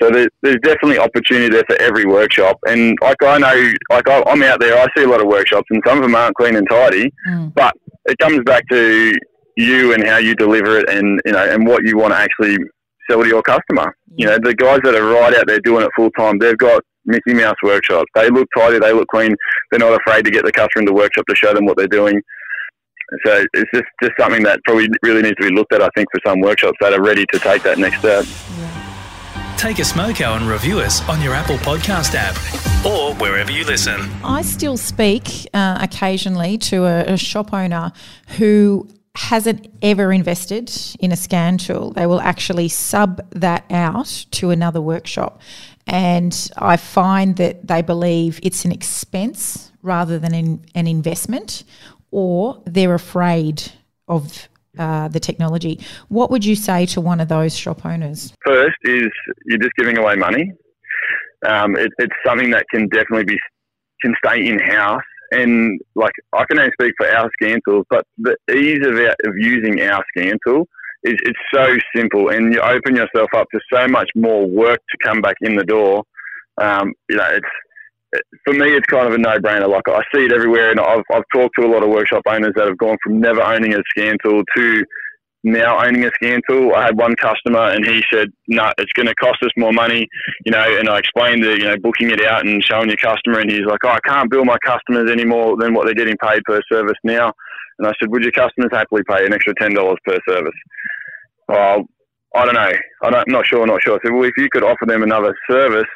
So 0.01 0.09
there, 0.09 0.27
there's 0.41 0.57
definitely 0.63 0.97
opportunity 0.97 1.49
there 1.49 1.63
for 1.67 1.79
every 1.79 2.05
workshop, 2.05 2.57
and 2.67 2.97
like 3.01 3.21
I 3.23 3.37
know, 3.37 3.71
like 3.91 4.09
I, 4.09 4.23
I'm 4.25 4.41
out 4.41 4.59
there, 4.59 4.75
I 4.77 4.87
see 4.97 5.03
a 5.03 5.07
lot 5.07 5.21
of 5.21 5.27
workshops, 5.27 5.67
and 5.69 5.81
some 5.85 5.99
of 5.99 6.01
them 6.03 6.15
aren't 6.15 6.35
clean 6.35 6.55
and 6.55 6.67
tidy, 6.69 7.11
Mm. 7.29 7.53
but 7.53 7.73
it 8.05 8.17
comes 8.17 8.39
back 8.43 8.63
to 8.71 9.13
you 9.57 9.93
and 9.93 10.03
how 10.07 10.17
you 10.17 10.33
deliver 10.33 10.79
it, 10.79 10.89
and 10.89 11.21
you 11.25 11.33
know, 11.33 11.43
and 11.47 11.67
what 11.67 11.83
you 11.85 11.97
want 11.97 12.13
to 12.13 12.17
actually 12.17 12.57
sell 13.09 13.21
to 13.21 13.29
your 13.29 13.43
customer. 13.43 13.93
You 14.15 14.25
know, 14.25 14.39
the 14.41 14.55
guys 14.55 14.79
that 14.83 14.95
are 14.95 15.05
right 15.07 15.35
out 15.35 15.45
there 15.45 15.59
doing 15.59 15.83
it 15.85 15.91
full 15.95 16.09
time, 16.17 16.39
they've 16.39 16.57
got 16.57 16.81
Mickey 17.05 17.35
Mouse 17.35 17.55
workshops. 17.63 18.07
They 18.15 18.29
look 18.31 18.47
tidy, 18.57 18.79
they 18.79 18.93
look 18.93 19.07
clean. 19.09 19.35
They're 19.69 19.79
not 19.79 19.99
afraid 20.01 20.25
to 20.25 20.31
get 20.31 20.45
the 20.45 20.51
customer 20.51 20.81
in 20.81 20.85
the 20.85 20.93
workshop 20.93 21.25
to 21.29 21.35
show 21.35 21.53
them 21.53 21.65
what 21.65 21.77
they're 21.77 21.87
doing. 21.87 22.19
So 23.25 23.45
it's 23.53 23.71
just, 23.73 23.85
just 24.01 24.13
something 24.19 24.43
that 24.43 24.61
probably 24.63 24.87
really 25.03 25.21
needs 25.21 25.35
to 25.35 25.49
be 25.49 25.53
looked 25.53 25.73
at, 25.73 25.81
I 25.81 25.89
think, 25.95 26.07
for 26.11 26.21
some 26.25 26.39
workshops 26.39 26.77
that 26.79 26.93
are 26.93 27.01
ready 27.01 27.25
to 27.33 27.39
take 27.39 27.61
that 27.63 27.77
next 27.77 27.99
step. 27.99 28.25
Take 29.57 29.79
a 29.79 29.83
smoko 29.83 30.37
and 30.37 30.47
review 30.47 30.79
us 30.79 31.07
on 31.07 31.21
your 31.21 31.33
Apple 31.33 31.57
Podcast 31.57 32.15
app 32.15 32.35
or 32.85 33.13
wherever 33.15 33.51
you 33.51 33.65
listen. 33.65 33.99
I 34.23 34.41
still 34.41 34.77
speak 34.77 35.47
uh, 35.53 35.77
occasionally 35.81 36.57
to 36.59 36.85
a, 36.85 37.13
a 37.13 37.17
shop 37.17 37.53
owner 37.53 37.91
who 38.37 38.87
hasn't 39.13 39.67
ever 39.81 40.13
invested 40.13 40.71
in 40.99 41.11
a 41.11 41.15
scan 41.15 41.57
tool. 41.57 41.91
They 41.91 42.07
will 42.07 42.21
actually 42.21 42.69
sub 42.69 43.21
that 43.31 43.65
out 43.69 44.25
to 44.31 44.51
another 44.51 44.81
workshop. 44.81 45.41
And 45.85 46.49
I 46.57 46.77
find 46.77 47.35
that 47.35 47.67
they 47.67 47.81
believe 47.81 48.39
it's 48.41 48.63
an 48.63 48.71
expense 48.71 49.71
rather 49.81 50.17
than 50.17 50.33
an, 50.33 50.65
an 50.75 50.87
investment, 50.87 51.65
or 52.11 52.61
they're 52.65 52.93
afraid 52.93 53.71
of 54.07 54.47
uh, 54.77 55.07
the 55.07 55.19
technology. 55.19 55.79
What 56.09 56.29
would 56.31 56.45
you 56.45 56.55
say 56.55 56.85
to 56.87 57.01
one 57.01 57.19
of 57.19 57.27
those 57.27 57.55
shop 57.55 57.85
owners? 57.85 58.33
First 58.45 58.77
is 58.83 59.09
you're 59.45 59.59
just 59.59 59.75
giving 59.77 59.97
away 59.97 60.15
money. 60.15 60.51
Um, 61.45 61.75
it, 61.75 61.91
it's 61.97 62.15
something 62.25 62.51
that 62.51 62.65
can 62.71 62.87
definitely 62.87 63.25
be 63.25 63.39
can 64.01 64.15
stay 64.25 64.47
in 64.47 64.59
house, 64.59 65.03
and 65.31 65.79
like 65.95 66.13
I 66.33 66.43
can 66.45 66.59
only 66.59 66.71
speak 66.79 66.93
for 66.97 67.07
our 67.13 67.29
scan 67.33 67.59
tools, 67.67 67.85
but 67.89 68.05
the 68.17 68.53
ease 68.53 68.85
of, 68.85 68.95
our, 68.95 69.15
of 69.25 69.37
using 69.37 69.81
our 69.81 70.03
scan 70.15 70.37
tool 70.45 70.67
is 71.03 71.15
it's 71.23 71.39
so 71.53 71.77
simple, 71.95 72.29
and 72.29 72.53
you 72.53 72.61
open 72.61 72.95
yourself 72.95 73.29
up 73.35 73.47
to 73.53 73.59
so 73.71 73.87
much 73.87 74.09
more 74.15 74.47
work 74.47 74.79
to 74.89 74.97
come 75.03 75.21
back 75.21 75.35
in 75.41 75.55
the 75.55 75.63
door. 75.63 76.03
Um, 76.61 76.93
you 77.09 77.17
know, 77.17 77.29
it's 77.29 77.45
for 78.43 78.53
me, 78.53 78.73
it's 78.75 78.85
kind 78.87 79.07
of 79.07 79.13
a 79.13 79.17
no-brainer. 79.17 79.69
Like 79.69 79.87
I 79.87 80.01
see 80.13 80.25
it 80.25 80.33
everywhere, 80.33 80.71
and 80.71 80.79
I've, 80.79 81.03
I've 81.13 81.23
talked 81.33 81.55
to 81.59 81.65
a 81.65 81.71
lot 81.71 81.83
of 81.83 81.89
workshop 81.89 82.23
owners 82.27 82.53
that 82.55 82.67
have 82.67 82.77
gone 82.77 82.97
from 83.03 83.19
never 83.19 83.41
owning 83.41 83.73
a 83.73 83.81
scan 83.89 84.17
tool 84.23 84.43
to 84.55 84.83
now 85.43 85.83
owning 85.83 86.03
a 86.03 86.11
scan 86.15 86.41
tool. 86.47 86.73
I 86.75 86.85
had 86.85 86.97
one 86.97 87.15
customer 87.15 87.69
and 87.71 87.85
he 87.85 88.03
said, 88.13 88.29
"No, 88.47 88.63
nah, 88.63 88.73
it's 88.77 88.93
going 88.93 89.07
to 89.07 89.15
cost 89.15 89.41
us 89.43 89.51
more 89.57 89.73
money," 89.73 90.07
you 90.45 90.51
know. 90.51 90.63
And 90.63 90.89
I 90.89 90.99
explained 90.99 91.43
the, 91.43 91.57
you 91.57 91.65
know, 91.65 91.77
booking 91.77 92.11
it 92.11 92.23
out 92.23 92.45
and 92.45 92.63
showing 92.63 92.89
your 92.89 92.97
customer, 92.97 93.39
and 93.39 93.49
he's 93.49 93.65
like, 93.65 93.79
"Oh, 93.83 93.89
I 93.89 93.99
can't 94.05 94.29
bill 94.29 94.45
my 94.45 94.57
customers 94.65 95.09
any 95.09 95.25
more 95.25 95.57
than 95.57 95.73
what 95.73 95.85
they're 95.85 95.95
getting 95.95 96.17
paid 96.17 96.43
per 96.43 96.61
service 96.71 96.97
now." 97.03 97.33
And 97.79 97.87
I 97.87 97.93
said, 97.99 98.11
"Would 98.11 98.23
your 98.23 98.33
customers 98.33 98.69
happily 98.71 99.03
pay 99.09 99.25
an 99.25 99.33
extra 99.33 99.53
ten 99.59 99.73
dollars 99.73 99.97
per 100.05 100.17
service?" 100.27 100.53
Well, 101.47 101.85
I 102.35 102.45
don't 102.45 102.55
know. 102.55 102.71
I 103.03 103.07
I'm 103.07 103.23
not 103.27 103.47
sure. 103.47 103.65
Not 103.65 103.81
sure. 103.83 103.95
I 103.95 103.99
said, 104.03 104.13
"Well, 104.13 104.25
if 104.25 104.37
you 104.37 104.49
could 104.51 104.63
offer 104.63 104.85
them 104.85 105.01
another 105.01 105.35
service 105.49 105.87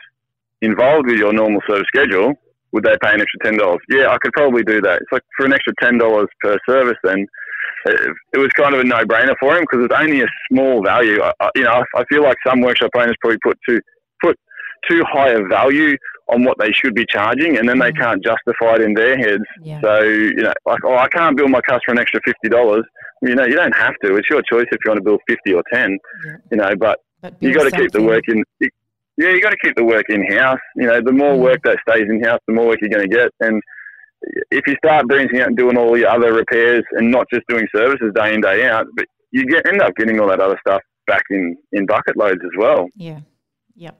involved 0.65 1.07
with 1.07 1.17
your 1.17 1.33
normal 1.33 1.61
service 1.67 1.87
schedule, 1.87 2.33
would 2.71 2.83
they 2.83 2.95
pay 3.01 3.13
an 3.13 3.21
extra 3.21 3.39
ten 3.43 3.57
dollars?" 3.57 3.79
Yeah, 3.89 4.09
I 4.09 4.17
could 4.17 4.33
probably 4.33 4.63
do 4.63 4.81
that. 4.81 5.01
It's 5.01 5.11
like 5.11 5.23
for 5.37 5.45
an 5.45 5.53
extra 5.53 5.73
ten 5.81 5.97
dollars 5.97 6.27
per 6.41 6.57
service, 6.67 6.97
then 7.03 7.25
it, 7.85 8.37
was 8.37 8.49
kind 8.57 8.73
of 8.73 8.81
a 8.81 8.83
no-brainer 8.83 9.35
for 9.39 9.55
him 9.55 9.63
because 9.63 9.85
it's 9.85 9.95
only 9.95 10.21
a 10.21 10.27
small 10.51 10.83
value. 10.83 11.21
I, 11.21 11.49
you 11.55 11.63
know, 11.63 11.83
I, 11.95 12.03
feel 12.05 12.23
like 12.23 12.37
some 12.45 12.61
workshop 12.61 12.91
owners 12.97 13.15
probably 13.21 13.37
put 13.43 13.57
too 13.67 13.79
put 14.21 14.37
too 14.89 15.03
high 15.07 15.29
a 15.29 15.43
value 15.43 15.95
on 16.27 16.43
what 16.43 16.57
they 16.57 16.71
should 16.71 16.95
be 16.95 17.05
charging, 17.07 17.57
and 17.57 17.69
then 17.69 17.79
they 17.79 17.91
mm. 17.91 17.97
can't 17.97 18.23
justify 18.23 18.75
it 18.75 18.81
in 18.81 18.93
their 18.93 19.17
heads. 19.17 19.43
Yeah. 19.61 19.81
So 19.81 20.01
you 20.01 20.35
know, 20.35 20.53
like, 20.65 20.79
oh, 20.83 20.97
I 20.97 21.07
can't 21.09 21.37
bill 21.37 21.47
my 21.47 21.61
customer 21.61 21.93
an 21.93 21.99
extra 21.99 22.19
fifty 22.25 22.49
dollars. 22.49 22.83
You 23.21 23.35
know, 23.35 23.45
you 23.45 23.55
don't 23.55 23.75
have 23.75 23.93
to. 24.03 24.15
It's 24.15 24.29
your 24.29 24.41
choice 24.41 24.65
if 24.71 24.79
you 24.83 24.91
want 24.91 24.97
to 24.97 25.03
bill 25.03 25.19
fifty 25.27 25.53
or 25.53 25.63
ten. 25.71 25.97
Yeah. 26.25 26.35
You 26.51 26.57
know, 26.57 26.75
but, 26.79 26.99
but 27.21 27.35
you 27.39 27.53
got 27.53 27.69
to 27.69 27.71
keep 27.71 27.91
the 27.91 28.01
work 28.01 28.23
in. 28.27 28.43
Yeah, 29.17 29.29
you 29.29 29.41
got 29.41 29.51
to 29.51 29.57
keep 29.63 29.75
the 29.75 29.83
work 29.83 30.05
in 30.09 30.25
house. 30.37 30.59
You 30.75 30.87
know, 30.87 31.01
the 31.01 31.11
more 31.11 31.33
mm. 31.33 31.39
work 31.39 31.59
that 31.63 31.77
stays 31.87 32.05
in 32.09 32.23
house, 32.23 32.39
the 32.47 32.53
more 32.53 32.67
work 32.67 32.79
you're 32.81 32.89
going 32.89 33.09
to 33.09 33.15
get, 33.15 33.31
and 33.39 33.61
if 34.51 34.65
you 34.67 34.75
start 34.83 35.07
branching 35.07 35.39
out 35.39 35.47
and 35.47 35.57
doing 35.57 35.77
all 35.77 35.97
your 35.97 36.09
other 36.09 36.33
repairs 36.33 36.83
and 36.93 37.11
not 37.11 37.27
just 37.31 37.45
doing 37.47 37.67
services 37.73 38.11
day 38.15 38.33
in 38.33 38.41
day 38.41 38.67
out, 38.67 38.87
but 38.95 39.05
you 39.31 39.45
get 39.45 39.67
end 39.67 39.81
up 39.81 39.93
getting 39.95 40.19
all 40.19 40.27
that 40.27 40.39
other 40.39 40.57
stuff 40.65 40.81
back 41.07 41.23
in 41.29 41.57
in 41.71 41.85
bucket 41.85 42.17
loads 42.17 42.41
as 42.43 42.51
well. 42.57 42.87
Yeah. 42.95 43.19
Yep. 43.75 43.97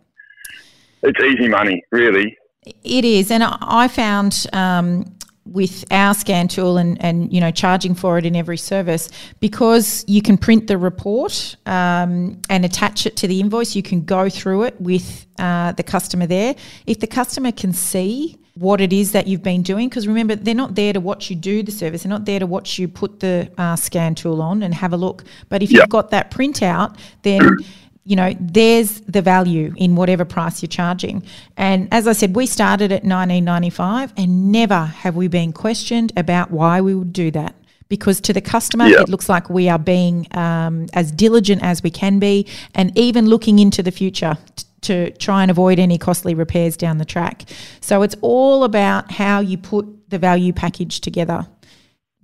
It's 1.04 1.20
easy 1.24 1.50
money, 1.50 1.84
really. 1.92 2.38
It 2.84 3.06
is, 3.06 3.30
and 3.30 3.44
I 3.44 3.88
found 3.88 4.48
um, 4.52 5.06
with 5.46 5.86
our 5.92 6.14
scan 6.14 6.48
tool 6.48 6.78
and, 6.78 7.00
and 7.02 7.32
you 7.32 7.40
know 7.40 7.52
charging 7.52 7.94
for 7.94 8.18
it 8.18 8.26
in 8.26 8.36
every 8.36 8.58
service 8.58 9.10
because 9.40 10.04
you 10.08 10.22
can 10.22 10.38
print 10.38 10.68
the 10.68 10.78
report 10.78 11.56
um, 11.66 12.42
and 12.50 12.66
attach 12.66 13.06
it 13.06 13.16
to 13.18 13.28
the 13.28 13.40
invoice. 13.40 13.76
You 13.76 13.84
can 13.84 14.04
go 14.04 14.30
through 14.30 14.64
it 14.64 14.80
with 14.82 15.26
uh, 15.38 15.72
the 15.74 15.84
customer 15.84 16.26
there. 16.26 16.56
If 16.86 17.00
the 17.00 17.08
customer 17.08 17.52
can 17.52 17.74
see 17.74 18.40
what 18.56 18.80
it 18.80 18.94
is 18.94 19.12
that 19.12 19.28
you've 19.28 19.44
been 19.44 19.62
doing. 19.62 19.90
Because 19.90 20.08
remember, 20.08 20.36
they're 20.36 20.56
not 20.56 20.76
there 20.76 20.94
to 20.94 21.00
watch 21.02 21.30
you 21.30 21.36
do 21.36 21.62
the 21.62 21.72
service. 21.72 22.04
They're 22.04 22.10
not 22.10 22.26
there 22.26 22.40
to 22.40 22.48
watch 22.48 22.80
you 22.80 22.88
put 22.88 23.20
the 23.20 23.52
uh, 23.58 23.76
scan 23.76 24.16
tool 24.16 24.42
on 24.42 24.64
and 24.64 24.74
have 24.74 24.94
a 24.94 24.98
look. 24.98 25.26
But 25.50 25.62
if 25.62 25.72
you've 25.72 25.90
got 25.90 26.12
that 26.12 26.32
printout, 26.32 26.98
then 27.24 27.58
you 28.06 28.16
know 28.16 28.34
there's 28.40 29.02
the 29.02 29.22
value 29.22 29.74
in 29.76 29.96
whatever 29.96 30.24
price 30.24 30.62
you're 30.62 30.68
charging. 30.68 31.24
And 31.58 31.88
as 31.92 32.08
I 32.08 32.14
said, 32.14 32.36
we 32.36 32.46
started 32.46 32.92
at 32.92 33.04
1995, 33.04 34.14
and 34.16 34.52
never 34.52 34.86
have 34.86 35.16
we 35.16 35.28
been 35.28 35.52
questioned 35.52 36.14
about 36.16 36.52
why 36.52 36.82
we 36.82 36.96
would 36.96 37.12
do 37.12 37.32
that 37.32 37.56
because 37.88 38.20
to 38.20 38.34
the 38.34 38.42
customer 38.42 38.88
it 38.88 39.10
looks 39.10 39.30
like 39.30 39.48
we 39.48 39.70
are 39.70 39.78
being 39.78 40.28
um, 40.32 40.88
as 40.94 41.12
diligent 41.12 41.62
as 41.62 41.84
we 41.84 41.92
can 41.92 42.18
be 42.18 42.48
and 42.74 42.98
even 42.98 43.28
looking 43.28 43.60
into 43.60 43.84
the 43.84 43.92
future 43.92 44.36
to 44.82 45.12
try 45.12 45.42
and 45.42 45.52
avoid 45.52 45.80
any 45.80 45.98
costly 45.98 46.34
repairs 46.34 46.78
down 46.78 46.98
the 46.98 47.06
track. 47.06 47.44
So 47.82 48.02
it's 48.04 48.16
all 48.22 48.64
about 48.64 49.12
how 49.12 49.40
you 49.40 49.58
put 49.58 50.10
the 50.10 50.20
value 50.20 50.54
package 50.54 51.02
together. 51.02 51.48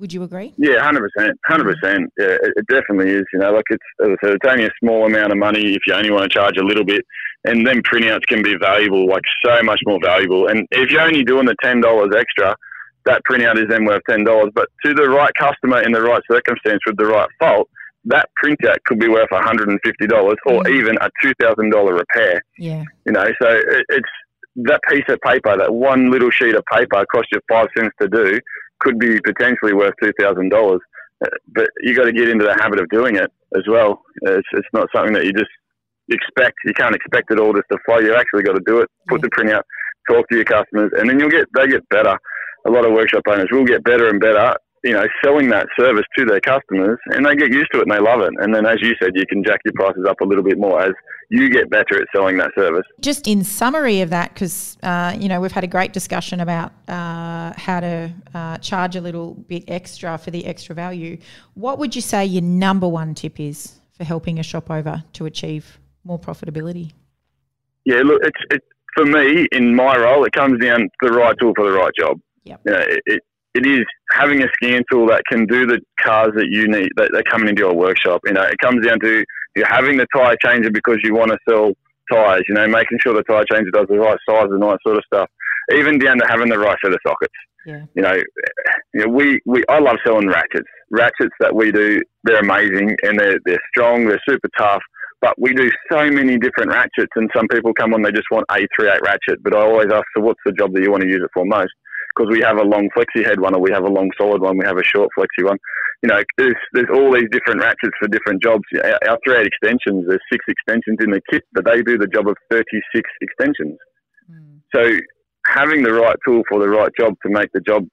Would 0.01 0.11
you 0.11 0.23
agree? 0.23 0.51
Yeah, 0.57 0.81
hundred 0.81 1.11
percent, 1.13 1.39
hundred 1.45 1.75
percent. 1.75 2.11
Yeah, 2.17 2.35
it, 2.41 2.65
definitely 2.67 3.11
is. 3.11 3.23
You 3.31 3.37
know, 3.39 3.51
like 3.51 3.65
it's 3.69 3.83
as 4.03 4.09
I 4.09 4.15
said, 4.25 4.33
it's 4.33 4.51
only 4.51 4.65
a 4.65 4.71
small 4.83 5.05
amount 5.05 5.31
of 5.31 5.37
money 5.37 5.75
if 5.75 5.81
you 5.85 5.93
only 5.93 6.09
want 6.09 6.23
to 6.23 6.29
charge 6.29 6.57
a 6.57 6.63
little 6.63 6.83
bit, 6.83 7.05
and 7.45 7.67
then 7.67 7.83
printouts 7.83 8.25
can 8.27 8.41
be 8.41 8.55
valuable, 8.59 9.05
like 9.05 9.21
so 9.45 9.61
much 9.61 9.79
more 9.85 9.99
valuable. 10.03 10.47
And 10.47 10.67
if 10.71 10.89
you're 10.89 11.01
only 11.01 11.23
doing 11.23 11.45
the 11.45 11.55
ten 11.61 11.81
dollars 11.81 12.09
extra, 12.17 12.55
that 13.05 13.21
printout 13.29 13.61
is 13.61 13.69
then 13.69 13.85
worth 13.85 14.01
ten 14.09 14.23
dollars. 14.23 14.49
But 14.55 14.69
to 14.83 14.95
the 14.95 15.07
right 15.07 15.31
customer 15.39 15.83
in 15.83 15.91
the 15.91 16.01
right 16.01 16.23
circumstance 16.29 16.79
with 16.87 16.97
the 16.97 17.05
right 17.05 17.29
fault, 17.39 17.69
that 18.05 18.27
printout 18.43 18.77
could 18.85 18.97
be 18.97 19.07
worth 19.07 19.29
$150 19.29 19.77
or 20.47 20.63
mm. 20.63 20.69
even 20.71 20.97
a 20.97 21.09
$2,000 21.23 21.99
repair. 21.99 22.41
Yeah. 22.57 22.83
You 23.05 23.11
know, 23.11 23.25
so 23.39 23.49
it, 23.49 23.85
it's 23.89 24.09
that 24.55 24.81
piece 24.89 25.03
of 25.09 25.19
paper, 25.21 25.55
that 25.55 25.71
one 25.71 26.09
little 26.09 26.31
sheet 26.31 26.55
of 26.55 26.63
paper 26.73 27.05
cost 27.13 27.27
you 27.31 27.39
five 27.47 27.67
cents 27.77 27.93
to 28.01 28.07
do 28.07 28.39
could 28.81 28.99
be 28.99 29.19
potentially 29.21 29.73
worth 29.73 29.93
$2,000. 30.03 30.75
Uh, 31.23 31.27
but 31.53 31.67
you 31.81 31.95
got 31.95 32.05
to 32.05 32.11
get 32.11 32.29
into 32.29 32.45
the 32.45 32.57
habit 32.59 32.81
of 32.81 32.89
doing 32.89 33.15
it 33.15 33.31
as 33.55 33.63
well. 33.67 34.01
It's, 34.23 34.47
it's 34.53 34.67
not 34.73 34.87
something 34.93 35.13
that 35.13 35.25
you 35.25 35.33
just 35.33 35.51
expect. 36.09 36.55
You 36.65 36.73
can't 36.73 36.95
expect 36.95 37.31
it 37.31 37.39
all 37.39 37.53
just 37.53 37.69
to 37.71 37.77
flow. 37.85 37.99
You 37.99 38.15
actually 38.15 38.43
got 38.43 38.53
to 38.53 38.63
do 38.65 38.79
it. 38.79 38.89
Put 39.07 39.21
the 39.21 39.29
printout, 39.29 39.63
talk 40.09 40.27
to 40.29 40.35
your 40.35 40.45
customers, 40.45 40.91
and 40.97 41.09
then 41.09 41.19
you'll 41.19 41.29
get 41.29 41.47
they 41.55 41.67
get 41.67 41.87
better. 41.89 42.17
A 42.67 42.69
lot 42.69 42.85
of 42.85 42.91
workshop 42.91 43.23
owners 43.27 43.47
will 43.51 43.65
get 43.65 43.83
better 43.83 44.07
and 44.09 44.19
better 44.19 44.55
you 44.83 44.93
know, 44.93 45.05
selling 45.23 45.49
that 45.49 45.67
service 45.79 46.05
to 46.17 46.25
their 46.25 46.41
customers 46.41 46.97
and 47.07 47.25
they 47.25 47.35
get 47.35 47.51
used 47.51 47.69
to 47.71 47.79
it 47.79 47.83
and 47.87 47.91
they 47.91 47.99
love 47.99 48.21
it. 48.21 48.31
And 48.39 48.53
then, 48.53 48.65
as 48.65 48.81
you 48.81 48.93
said, 49.01 49.11
you 49.13 49.25
can 49.27 49.43
jack 49.43 49.59
your 49.63 49.73
prices 49.73 50.05
up 50.09 50.21
a 50.21 50.25
little 50.25 50.43
bit 50.43 50.57
more 50.57 50.81
as 50.81 50.91
you 51.29 51.49
get 51.49 51.69
better 51.69 52.01
at 52.01 52.07
selling 52.13 52.37
that 52.37 52.51
service. 52.57 52.85
Just 52.99 53.27
in 53.27 53.43
summary 53.43 54.01
of 54.01 54.09
that, 54.09 54.33
because, 54.33 54.77
uh, 54.83 55.15
you 55.17 55.29
know, 55.29 55.39
we've 55.39 55.51
had 55.51 55.63
a 55.63 55.67
great 55.67 55.93
discussion 55.93 56.39
about 56.39 56.71
uh, 56.87 57.53
how 57.55 57.79
to 57.79 58.11
uh, 58.33 58.57
charge 58.57 58.95
a 58.95 59.01
little 59.01 59.35
bit 59.35 59.63
extra 59.67 60.17
for 60.17 60.31
the 60.31 60.45
extra 60.45 60.73
value. 60.73 61.17
What 61.53 61.77
would 61.79 61.95
you 61.95 62.01
say 62.01 62.25
your 62.25 62.43
number 62.43 62.87
one 62.87 63.13
tip 63.13 63.39
is 63.39 63.79
for 63.93 64.03
helping 64.03 64.39
a 64.39 64.43
shop 64.43 64.71
over 64.71 65.03
to 65.13 65.25
achieve 65.25 65.79
more 66.03 66.19
profitability? 66.19 66.91
Yeah, 67.85 68.01
look, 68.03 68.21
it's, 68.23 68.39
it, 68.49 68.63
for 68.95 69.05
me, 69.05 69.47
in 69.51 69.75
my 69.75 69.95
role, 69.97 70.25
it 70.25 70.33
comes 70.33 70.59
down 70.59 70.79
to 70.79 70.89
the 71.01 71.11
right 71.11 71.35
tool 71.39 71.53
for 71.55 71.65
the 71.65 71.77
right 71.77 71.91
job. 71.97 72.19
Yep. 72.43 72.61
You 72.65 72.71
know, 72.71 72.79
it, 72.79 73.01
it 73.05 73.23
it 73.53 73.65
is 73.65 73.85
having 74.11 74.43
a 74.43 74.47
scan 74.55 74.83
tool 74.89 75.07
that 75.07 75.23
can 75.29 75.45
do 75.45 75.65
the 75.65 75.79
cars 76.01 76.31
that 76.35 76.47
you 76.49 76.67
need 76.67 76.89
that, 76.95 77.13
are 77.13 77.23
coming 77.23 77.49
into 77.49 77.61
your 77.61 77.75
workshop. 77.75 78.21
You 78.25 78.33
know, 78.33 78.43
it 78.43 78.57
comes 78.59 78.85
down 78.85 78.99
to 79.01 79.23
you 79.55 79.63
having 79.65 79.97
the 79.97 80.07
tire 80.15 80.37
changer 80.41 80.71
because 80.71 80.97
you 81.03 81.13
want 81.13 81.31
to 81.31 81.37
sell 81.47 81.73
tires. 82.11 82.43
You 82.47 82.55
know, 82.55 82.67
making 82.67 82.99
sure 83.01 83.13
the 83.13 83.23
tire 83.23 83.45
changer 83.51 83.71
does 83.71 83.87
the 83.89 83.99
right 83.99 84.17
size 84.27 84.47
and 84.51 84.63
all 84.63 84.71
that 84.71 84.79
sort 84.85 84.97
of 84.97 85.03
stuff. 85.05 85.29
Even 85.73 85.99
down 85.99 86.17
to 86.19 86.25
having 86.27 86.49
the 86.49 86.59
right 86.59 86.77
set 86.83 86.93
of 86.93 86.99
sockets. 87.05 87.33
Yeah. 87.65 87.85
You 87.93 88.01
know, 88.01 88.15
you 88.93 89.05
know, 89.05 89.07
we, 89.07 89.39
we 89.45 89.63
I 89.69 89.79
love 89.79 89.97
selling 90.05 90.27
ratchets. 90.27 90.67
Ratchets 90.89 91.35
that 91.39 91.55
we 91.55 91.71
do, 91.71 92.01
they're 92.23 92.39
amazing 92.39 92.95
and 93.03 93.19
they're 93.19 93.39
they're 93.45 93.61
strong, 93.69 94.07
they're 94.07 94.21
super 94.27 94.49
tough. 94.57 94.81
But 95.21 95.39
we 95.39 95.53
do 95.53 95.69
so 95.91 96.09
many 96.09 96.39
different 96.39 96.71
ratchets, 96.71 97.11
and 97.15 97.29
some 97.35 97.47
people 97.47 97.75
come 97.75 97.93
on, 97.93 98.01
they 98.01 98.11
just 98.11 98.31
want 98.31 98.45
a 98.49 98.65
three 98.75 98.89
eight 98.89 99.01
ratchet. 99.03 99.43
But 99.43 99.55
I 99.55 99.59
always 99.59 99.91
ask, 99.93 100.03
so 100.15 100.23
what's 100.23 100.39
the 100.45 100.51
job 100.51 100.73
that 100.73 100.81
you 100.81 100.89
want 100.89 101.03
to 101.03 101.09
use 101.09 101.21
it 101.23 101.29
for 101.33 101.45
most? 101.45 101.71
Because 102.15 102.29
we 102.31 102.41
have 102.41 102.57
a 102.57 102.63
long 102.63 102.89
flexi 102.95 103.25
head 103.25 103.39
one 103.39 103.55
or 103.55 103.61
we 103.61 103.71
have 103.71 103.83
a 103.83 103.91
long 103.91 104.09
solid 104.19 104.41
one, 104.41 104.57
we 104.57 104.65
have 104.65 104.77
a 104.77 104.83
short 104.83 105.09
flexi 105.17 105.45
one. 105.45 105.57
You 106.03 106.09
know, 106.09 106.21
there's 106.37 106.55
there's 106.73 106.89
all 106.93 107.13
these 107.13 107.29
different 107.31 107.61
ratchets 107.61 107.95
for 107.99 108.07
different 108.07 108.41
jobs. 108.41 108.63
Our, 108.83 109.11
our 109.11 109.19
thread 109.25 109.45
extensions, 109.45 110.05
there's 110.07 110.21
six 110.31 110.43
extensions 110.47 110.97
in 111.01 111.11
the 111.11 111.21
kit, 111.29 111.43
but 111.53 111.65
they 111.65 111.81
do 111.81 111.97
the 111.97 112.07
job 112.07 112.27
of 112.27 112.35
36 112.49 113.09
extensions. 113.21 113.77
Mm. 114.29 114.61
So 114.73 114.99
having 115.47 115.83
the 115.83 115.93
right 115.93 116.15
tool 116.27 116.41
for 116.49 116.59
the 116.59 116.69
right 116.69 116.91
job 116.99 117.13
to 117.25 117.29
make 117.31 117.49
the 117.53 117.61
job 117.61 117.85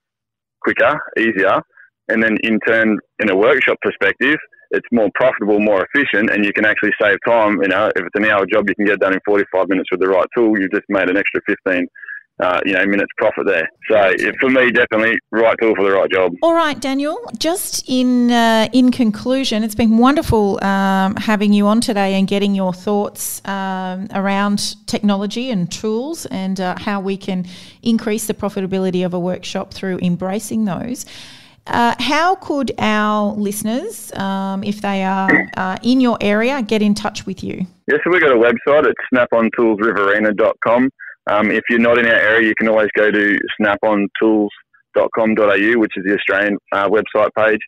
quicker, 0.62 0.98
easier, 1.18 1.60
and 2.08 2.22
then 2.22 2.36
in 2.42 2.58
turn, 2.66 2.98
in 3.20 3.30
a 3.30 3.36
workshop 3.36 3.76
perspective, 3.82 4.36
it's 4.70 4.86
more 4.92 5.08
profitable, 5.14 5.60
more 5.60 5.86
efficient, 5.86 6.30
and 6.30 6.44
you 6.44 6.52
can 6.52 6.64
actually 6.64 6.92
save 7.00 7.16
time. 7.26 7.60
You 7.62 7.68
know, 7.68 7.86
if 7.94 8.04
it's 8.04 8.14
an 8.14 8.26
hour 8.26 8.44
job, 8.46 8.68
you 8.68 8.74
can 8.74 8.84
get 8.84 8.94
it 8.94 9.00
done 9.00 9.14
in 9.14 9.20
45 9.24 9.68
minutes 9.68 9.90
with 9.90 10.00
the 10.00 10.08
right 10.08 10.26
tool. 10.36 10.58
You've 10.58 10.72
just 10.72 10.84
made 10.88 11.08
an 11.08 11.16
extra 11.16 11.40
15 11.46 11.86
uh, 12.40 12.60
you 12.64 12.72
know, 12.74 12.86
minutes 12.86 13.10
profit 13.16 13.46
there. 13.46 13.68
So 13.88 14.12
for 14.40 14.48
me, 14.48 14.70
definitely 14.70 15.18
right 15.30 15.56
tool 15.60 15.74
for 15.74 15.84
the 15.84 15.92
right 15.92 16.10
job. 16.10 16.32
All 16.42 16.54
right, 16.54 16.78
Daniel. 16.78 17.18
Just 17.38 17.88
in 17.88 18.30
uh, 18.30 18.68
in 18.72 18.90
conclusion, 18.90 19.62
it's 19.64 19.74
been 19.74 19.98
wonderful 19.98 20.62
um, 20.64 21.16
having 21.16 21.52
you 21.52 21.66
on 21.66 21.80
today 21.80 22.14
and 22.14 22.28
getting 22.28 22.54
your 22.54 22.72
thoughts 22.72 23.46
um, 23.46 24.08
around 24.14 24.76
technology 24.86 25.50
and 25.50 25.70
tools 25.70 26.26
and 26.26 26.60
uh, 26.60 26.76
how 26.78 27.00
we 27.00 27.16
can 27.16 27.46
increase 27.82 28.26
the 28.26 28.34
profitability 28.34 29.04
of 29.04 29.14
a 29.14 29.20
workshop 29.20 29.74
through 29.74 29.98
embracing 30.02 30.64
those. 30.64 31.06
Uh, 31.66 31.94
how 31.98 32.34
could 32.36 32.72
our 32.78 33.34
listeners, 33.34 34.10
um, 34.14 34.64
if 34.64 34.80
they 34.80 35.04
are 35.04 35.50
uh, 35.56 35.76
in 35.82 36.00
your 36.00 36.16
area, 36.20 36.62
get 36.62 36.80
in 36.80 36.94
touch 36.94 37.26
with 37.26 37.44
you? 37.44 37.66
Yes, 37.86 38.00
so 38.04 38.10
we've 38.10 38.22
got 38.22 38.32
a 38.32 38.36
website 38.36 38.88
at 38.88 38.94
snapontoolsriverina.com. 39.12 40.88
Um, 41.28 41.50
if 41.50 41.64
you're 41.68 41.78
not 41.78 41.98
in 41.98 42.06
our 42.06 42.12
area, 42.12 42.48
you 42.48 42.54
can 42.54 42.68
always 42.68 42.88
go 42.96 43.10
to 43.10 43.38
snapontools.com.au, 43.60 45.78
which 45.78 45.92
is 45.96 46.04
the 46.04 46.14
Australian 46.14 46.56
uh, 46.72 46.88
website 46.88 47.28
page. 47.36 47.60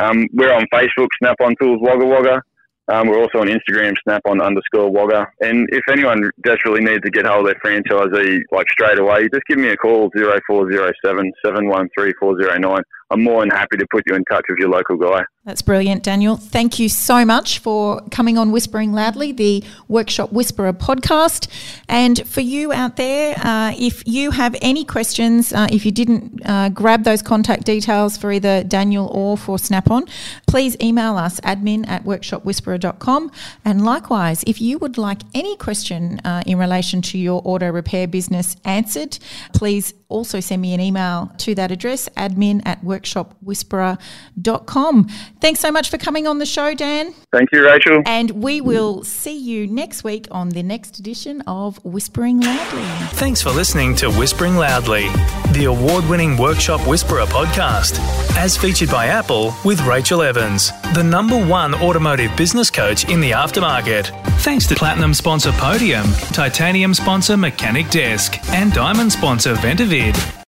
Um, 0.00 0.26
we're 0.32 0.52
on 0.52 0.66
Facebook, 0.72 1.08
Snap 1.18 1.36
On 1.40 1.54
Tools 1.60 1.78
Wagga 1.80 2.04
Wagga. 2.04 2.42
Um, 2.88 3.08
we're 3.08 3.18
also 3.18 3.38
on 3.38 3.48
Instagram, 3.48 3.96
Snap 4.04 4.22
On 4.28 4.40
underscore 4.40 4.88
Wagga. 4.90 5.26
And 5.40 5.68
if 5.72 5.82
anyone 5.90 6.30
desperately 6.44 6.82
needs 6.82 7.02
to 7.02 7.10
get 7.10 7.26
hold 7.26 7.48
of 7.48 7.54
their 7.54 7.60
franchisee 7.64 8.42
like 8.52 8.68
straight 8.70 8.98
away, 8.98 9.28
just 9.32 9.44
give 9.48 9.58
me 9.58 9.70
a 9.70 9.76
call, 9.76 10.08
0407 10.14 11.32
713 11.44 12.14
409. 12.20 12.82
I'm 13.10 13.22
more 13.22 13.40
than 13.40 13.50
happy 13.50 13.76
to 13.76 13.86
put 13.90 14.02
you 14.06 14.14
in 14.14 14.24
touch 14.24 14.44
with 14.48 14.58
your 14.58 14.68
local 14.68 14.96
guy. 14.96 15.24
That's 15.46 15.62
brilliant, 15.62 16.02
Daniel. 16.02 16.36
Thank 16.36 16.80
you 16.80 16.88
so 16.88 17.24
much 17.24 17.60
for 17.60 18.00
coming 18.10 18.36
on 18.36 18.50
Whispering 18.50 18.92
Loudly, 18.92 19.30
the 19.30 19.62
Workshop 19.86 20.32
Whisperer 20.32 20.72
podcast. 20.72 21.46
And 21.88 22.26
for 22.26 22.40
you 22.40 22.72
out 22.72 22.96
there, 22.96 23.36
uh, 23.38 23.72
if 23.78 24.02
you 24.06 24.32
have 24.32 24.56
any 24.60 24.84
questions, 24.84 25.52
uh, 25.52 25.68
if 25.70 25.86
you 25.86 25.92
didn't 25.92 26.42
uh, 26.44 26.70
grab 26.70 27.04
those 27.04 27.22
contact 27.22 27.64
details 27.64 28.16
for 28.16 28.32
either 28.32 28.64
Daniel 28.64 29.06
or 29.12 29.36
for 29.36 29.56
Snap 29.56 29.88
On, 29.88 30.04
please 30.48 30.76
email 30.82 31.16
us 31.16 31.38
admin 31.42 31.86
at 31.86 32.02
workshopwhisperer.com. 32.02 33.30
And 33.64 33.84
likewise, 33.84 34.42
if 34.48 34.60
you 34.60 34.78
would 34.78 34.98
like 34.98 35.20
any 35.32 35.56
question 35.56 36.20
uh, 36.24 36.42
in 36.44 36.58
relation 36.58 37.02
to 37.02 37.18
your 37.18 37.40
auto 37.44 37.70
repair 37.70 38.08
business 38.08 38.56
answered, 38.64 39.16
please 39.54 39.94
also 40.08 40.40
send 40.40 40.62
me 40.62 40.74
an 40.74 40.80
email 40.80 41.30
to 41.38 41.54
that 41.54 41.70
address, 41.70 42.08
admin 42.16 42.62
at 42.64 42.82
workshopwhisperer.com. 42.96 45.08
Thanks 45.40 45.60
so 45.60 45.70
much 45.70 45.90
for 45.90 45.98
coming 45.98 46.26
on 46.26 46.38
the 46.38 46.46
show, 46.46 46.74
Dan. 46.74 47.12
Thank 47.32 47.50
you, 47.52 47.64
Rachel. 47.64 48.02
And 48.06 48.30
we 48.30 48.60
will 48.60 49.04
see 49.04 49.36
you 49.36 49.66
next 49.66 50.04
week 50.04 50.26
on 50.30 50.50
the 50.50 50.62
next 50.62 50.98
edition 50.98 51.42
of 51.42 51.82
Whispering 51.84 52.40
Loudly. 52.40 52.84
Thanks 53.16 53.42
for 53.42 53.50
listening 53.50 53.94
to 53.96 54.10
Whispering 54.10 54.56
Loudly, 54.56 55.08
the 55.52 55.66
award 55.66 56.08
winning 56.08 56.36
Workshop 56.36 56.86
Whisperer 56.86 57.26
podcast, 57.26 57.98
as 58.36 58.56
featured 58.56 58.90
by 58.90 59.06
Apple 59.06 59.54
with 59.64 59.80
Rachel 59.82 60.22
Evans, 60.22 60.72
the 60.94 61.02
number 61.02 61.44
one 61.46 61.74
automotive 61.74 62.34
business 62.36 62.70
coach 62.70 63.08
in 63.08 63.20
the 63.20 63.32
aftermarket. 63.32 64.06
Thanks 64.40 64.66
to 64.68 64.74
Platinum 64.74 65.14
sponsor 65.14 65.52
Podium, 65.52 66.06
Titanium 66.32 66.94
sponsor 66.94 67.36
Mechanic 67.36 67.90
Desk, 67.90 68.38
and 68.50 68.72
Diamond 68.72 69.12
sponsor 69.12 69.54
Ventavid. 69.54 70.35